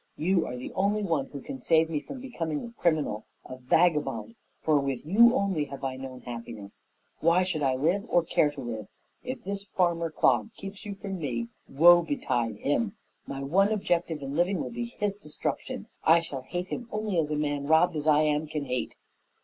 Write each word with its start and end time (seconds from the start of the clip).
You 0.17 0.47
are 0.47 0.57
the 0.57 0.73
only 0.73 1.03
one 1.03 1.27
who 1.27 1.41
can 1.43 1.59
save 1.59 1.87
me 1.87 1.99
from 1.99 2.19
becoming 2.21 2.65
a 2.65 2.81
criminal, 2.81 3.27
a 3.45 3.57
vagabond, 3.57 4.33
for 4.59 4.79
with 4.79 5.05
you 5.05 5.35
only 5.35 5.65
have 5.65 5.83
I 5.83 5.95
known 5.95 6.21
happiness. 6.21 6.85
Why 7.19 7.43
should 7.43 7.61
I 7.61 7.75
live 7.75 8.05
or 8.09 8.23
care 8.23 8.49
to 8.49 8.61
live? 8.61 8.87
If 9.23 9.43
this 9.43 9.63
farmer 9.63 10.09
clod 10.09 10.55
keeps 10.55 10.87
you 10.87 10.95
from 10.95 11.19
me, 11.19 11.49
woe 11.69 12.01
betide 12.01 12.55
him! 12.57 12.95
My 13.27 13.43
one 13.43 13.71
object 13.71 14.09
in 14.09 14.35
living 14.35 14.59
will 14.59 14.71
be 14.71 14.85
his 14.97 15.17
destruction. 15.17 15.85
I 16.03 16.19
shall 16.19 16.41
hate 16.41 16.69
him 16.69 16.87
only 16.91 17.19
as 17.19 17.29
a 17.29 17.35
man 17.35 17.67
robbed 17.67 17.95
as 17.95 18.07
I 18.07 18.21
am 18.23 18.47
can 18.47 18.65
hate." 18.65 18.95